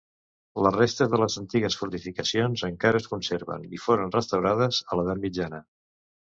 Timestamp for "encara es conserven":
2.69-3.69